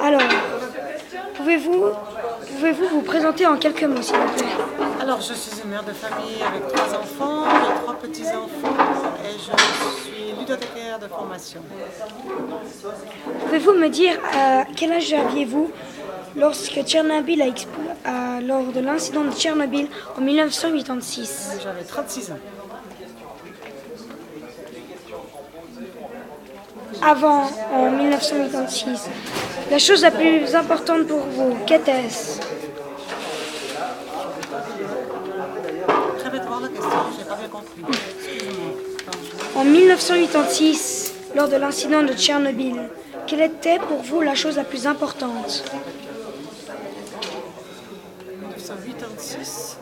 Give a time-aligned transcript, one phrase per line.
[0.00, 0.20] Alors,
[1.34, 1.84] pouvez-vous
[2.56, 4.44] pouvez-vous vous présenter en quelques mots, s'il vous plaît?
[5.00, 7.44] Alors, je suis une mère de famille avec trois enfants,
[7.82, 8.76] trois petits-enfants
[9.24, 11.60] et je suis ludothécaire de formation.
[13.46, 15.70] Pouvez-vous me dire à quel âge aviez-vous
[16.36, 17.66] lorsque Tchernobyl a expl-
[18.04, 22.38] à- lors de l'incident de Tchernobyl en 1986 J'avais 36 ans.
[27.04, 29.08] Avant, en 1986,
[29.70, 32.40] la chose la plus importante pour vous, qu'était-ce?
[39.56, 42.88] En 1986, lors de l'incident de Tchernobyl,
[43.26, 45.64] quelle était pour vous la chose la plus importante?
[48.52, 49.78] 1986.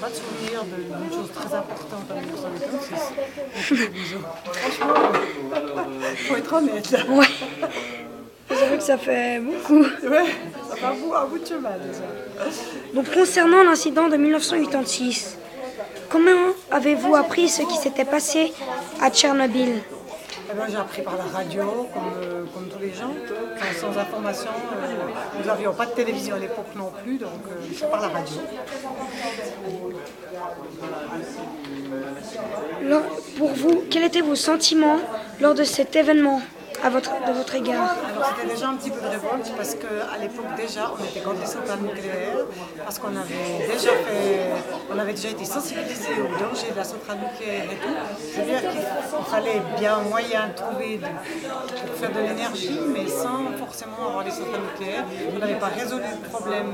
[0.00, 2.98] Pas de souvenir d'une chose très importante en 1986.
[4.52, 4.94] Franchement,
[6.26, 6.96] faut être honnête.
[7.10, 7.26] Ouais.
[8.48, 9.82] C'est vrai que ça fait beaucoup.
[9.82, 10.24] Ouais,
[10.68, 12.04] ça fait un bout, un bout de chemin déjà.
[12.94, 15.36] Donc concernant l'incident de 1986,
[16.08, 18.52] comment avez-vous appris ce qui s'était passé
[19.00, 19.82] à Tchernobyl?
[20.52, 23.12] Eh ben, j'ai appris par la radio, comme, euh, comme tous les gens.
[23.80, 27.66] Sans, sans information, euh, nous n'avions pas de télévision à l'époque non plus, donc euh,
[27.76, 28.36] c'est par la radio.
[32.82, 33.02] Lors-
[33.38, 34.98] Pour vous, quels étaient vos sentiments
[35.40, 36.40] lors de cet événement
[36.82, 37.94] à votre, de votre égard?
[38.16, 41.40] Alors c'était déjà un petit peu de révolte parce qu'à l'époque déjà on était contre
[41.40, 42.44] les centrales nucléaires
[42.84, 44.50] parce qu'on avait déjà fait,
[45.00, 47.94] avait déjà été sensibilisés au danger de la centrale nucléaire et tout.
[48.34, 52.78] Je veux dire qu'il fallait bien un moyen de trouver de- pour faire de l'énergie
[52.94, 55.04] mais sans forcément avoir les centrales nucléaires.
[55.34, 56.72] On n'avait pas résolu le problème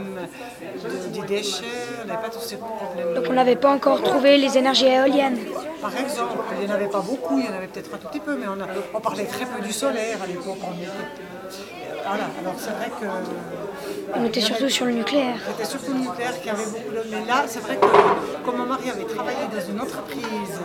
[0.82, 1.64] de- des déchets,
[2.04, 3.14] on n'avait pas tous ces problèmes.
[3.14, 5.38] Donc on n'avait pas encore trouvé les énergies éoliennes.
[5.86, 8.08] Par exemple, il n'y en avait pas beaucoup, il y en avait peut-être un tout
[8.08, 10.58] petit peu, mais on, a- on parlait très peu du solaire à l'époque.
[10.68, 10.90] on était-
[12.08, 13.06] Voilà, alors c'est vrai que.
[14.16, 15.36] On était surtout sur le nucléaire.
[15.48, 17.02] C'était surtout le nucléaire qui avait beaucoup de.
[17.12, 17.86] Mais là, c'est vrai que
[18.44, 20.56] comme mon mari avait travaillé dans une entreprise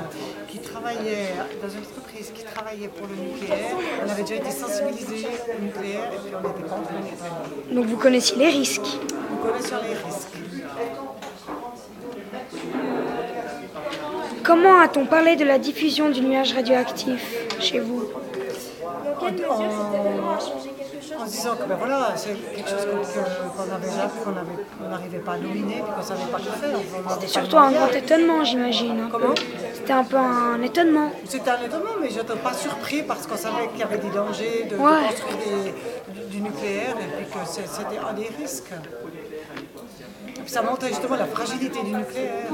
[0.47, 1.29] qui travaillait
[1.63, 5.27] dans une entreprise qui travaillait pour le nucléaire, on avait déjà été sensibilisés
[5.57, 7.75] au nucléaire et puis on était contre le nucléaire.
[7.75, 8.89] Donc vous connaissiez les risques.
[9.33, 10.37] On connaît sur les risques.
[14.43, 17.21] Comment a-t-on parlé de la diffusion du nuage radioactif
[17.59, 18.03] chez vous
[21.19, 23.07] en, disant que ben voilà, c'est quelque chose
[24.23, 24.31] qu'on
[24.85, 27.19] on n'arrivait pas à dominer, qu'on ne savait pas quoi faire.
[27.19, 29.07] pas Surtout un grand étonnement, j'imagine.
[29.11, 29.17] peu.
[29.19, 29.35] Comment?
[29.75, 31.11] C'était un peu un étonnement.
[31.27, 34.09] C'était un étonnement, mais je n'étais pas surpris parce qu'on savait qu'il y avait des
[34.09, 38.71] dangers de, construire des- du, du nucléaire et puis que c'est- c'était un des risques.
[40.29, 42.47] Et puis ça montrait justement la fragilité du nucléaire.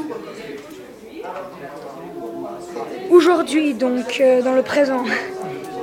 [3.09, 5.05] Aujourd'hui, donc, euh, dans le présent,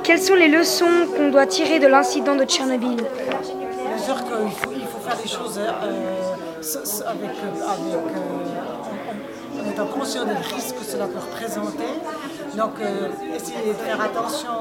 [0.03, 0.85] quelles sont les leçons
[1.15, 5.63] qu'on doit tirer de l'incident de Tchernobyl Bien sûr qu'il faut, faire des choses en,
[9.69, 11.83] étant conscient des risques que cela peut représenter.
[12.55, 14.51] Donc, euh, essayer de faire attention,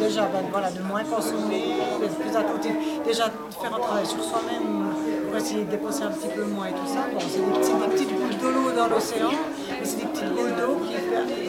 [0.00, 2.72] déjà, ben, voilà, de moins consommer, d'être plus attentif,
[3.06, 3.30] déjà
[3.60, 4.86] faire un travail sur soi-même
[5.28, 7.06] pour essayer de dépenser un petit peu moins et tout ça.
[7.12, 7.44] Bon, c'est des,
[7.78, 9.30] des petites boules de l'eau dans l'océan,
[9.84, 10.94] c'est des petites boules d'eau qui,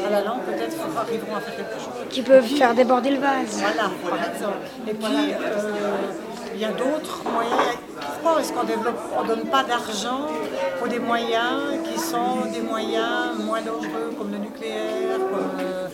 [0.06, 1.94] à la langue, peut-être, arriveront à faire quelque chose.
[2.10, 4.58] qui peuvent faire déborder le vase Voilà, par exemple.
[4.88, 5.72] Et puis, euh,
[6.56, 7.78] il y a d'autres moyens.
[8.22, 10.28] Pourquoi est-ce qu'on développe, on donne pas d'argent
[10.80, 15.88] pour des moyens qui sont des moyens moins dangereux, comme le nucléaire, comme euh,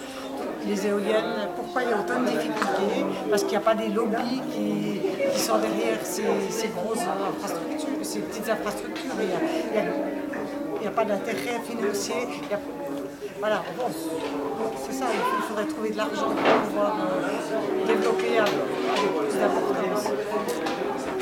[0.67, 3.05] les éoliennes Pourquoi il y a autant de difficultés?
[3.29, 4.99] Parce qu'il n'y a pas des lobbies qui,
[5.33, 9.11] qui sont derrière ces, ces grosses infrastructures, ces petites infrastructures.
[9.19, 9.37] Il n'y a,
[9.71, 9.91] il y a-
[10.89, 12.15] a pas d'intérêt financier.
[12.49, 12.59] y a-
[13.39, 13.85] voilà, bon,
[14.85, 20.11] c'est ça, il faudrait trouver de l'argent pour pouvoir euh, développer avec avec plus d'importance.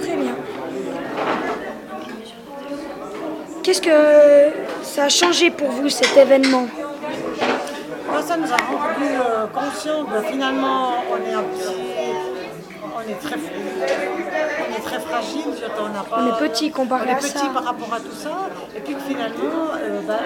[0.02, 0.36] Très bien.
[3.64, 4.54] Qu'est-ce que
[4.84, 6.66] ça a changé pour vous cet événement?
[8.26, 11.87] Ça nous a rendu euh, conscients que finalement, on est un petit.
[12.98, 15.42] On est très, on est très fragile,
[15.80, 17.46] on n'a pas- On est petit comparé on est à petit ça.
[17.54, 18.32] par rapport à tout ça,
[18.76, 20.18] et puis que finalement, euh, ben,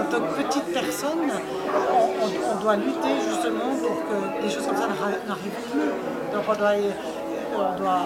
[0.00, 1.30] en, tant, que petite personne,
[2.52, 5.90] on, doit lutter justement pour que des choses comme ça n'arri- n'arrivent plus.
[6.34, 6.72] Donc on doit,
[7.56, 8.04] on doit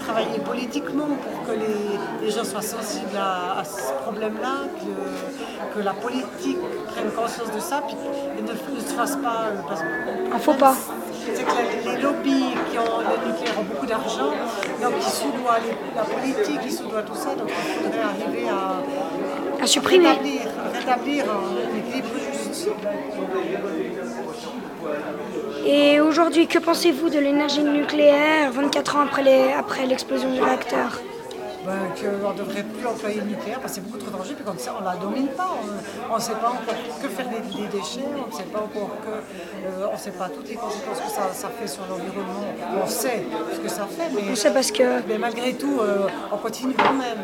[0.00, 5.82] travailler politiquement pour que les, les gens soient sensibles à, à ce problème-là, que, que
[5.84, 6.58] la politique
[6.92, 7.96] prenne conscience de ça, puis
[8.38, 9.46] et ne, ne se fasse pas...
[9.46, 10.74] euh, parce Un faux pas.
[11.34, 12.54] c'est que les lobbies
[13.86, 14.32] beaucoup d'argent,
[14.82, 19.62] donc ils soudoient les- la politique, ils soudoient tout ça, donc il faudrait arriver à,
[19.62, 20.08] À supprimer.
[20.08, 20.40] rétablir,
[20.74, 22.68] rétablir un équilibre juste.
[25.66, 31.00] Et aujourd'hui, que pensez-vous de l'énergie nucléaire 24 ans après les- après l'explosion du réacteur
[31.66, 34.44] Ben, qu'on ne devrait plus employer le nucléaire parce que c'est beaucoup trop dangereux, puis
[34.44, 35.50] comme ça, on ne la domine pas.
[36.10, 38.90] On ne sait pas encore que faire des, des déchets, on ne sait pas encore
[39.04, 39.08] que.
[39.66, 42.44] euh, on ne sait pas toutes les conséquences que ça, ça fait sur l'environnement.
[42.82, 43.24] On sait
[43.54, 46.74] ce que ça fait, mais, On sait parce que mais malgré tout, euh, on continue
[46.74, 47.18] quand même.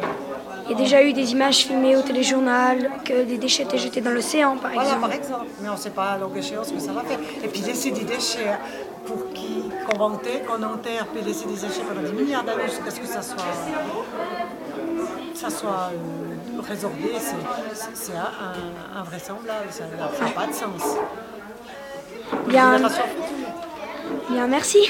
[0.66, 4.00] il y a déjà eu des images filmées au téléjournal que des déchets étaient jetés
[4.00, 5.00] dans l'océan, par Voilà, exemple.
[5.02, 5.46] par exemple.
[5.62, 7.18] Mais on ne sait pas à longue échéance ce que ça va faire.
[7.44, 8.58] Et puis laisser des déchets hein,
[9.06, 13.06] pour qui- qu'on enterre, puis laisser des déchets pendant des milliards d'années jusqu'à ce que
[13.06, 13.43] ça soit,
[15.34, 18.12] ça soit euh, résorbé, c'est-
[18.96, 20.96] invraisemblable, ça n'a pas de sens.
[22.46, 22.79] Bien,
[24.31, 24.88] bien, merci.